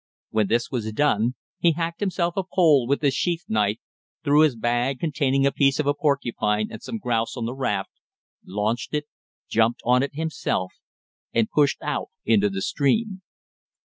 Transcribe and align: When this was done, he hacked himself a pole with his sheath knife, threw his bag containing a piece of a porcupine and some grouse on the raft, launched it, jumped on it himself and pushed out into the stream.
When 0.31 0.47
this 0.47 0.71
was 0.71 0.91
done, 0.93 1.35
he 1.59 1.73
hacked 1.73 1.99
himself 1.99 2.35
a 2.35 2.41
pole 2.43 2.87
with 2.87 3.03
his 3.03 3.13
sheath 3.13 3.45
knife, 3.47 3.77
threw 4.23 4.41
his 4.41 4.55
bag 4.55 4.99
containing 4.99 5.45
a 5.45 5.51
piece 5.51 5.79
of 5.79 5.85
a 5.85 5.93
porcupine 5.93 6.69
and 6.71 6.81
some 6.81 6.97
grouse 6.97 7.37
on 7.37 7.45
the 7.45 7.53
raft, 7.53 7.91
launched 8.43 8.95
it, 8.95 9.05
jumped 9.47 9.81
on 9.85 10.01
it 10.01 10.15
himself 10.15 10.73
and 11.35 11.51
pushed 11.51 11.83
out 11.83 12.07
into 12.25 12.49
the 12.49 12.63
stream. 12.63 13.21